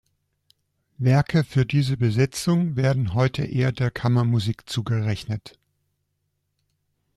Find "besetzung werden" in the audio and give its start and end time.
1.95-3.13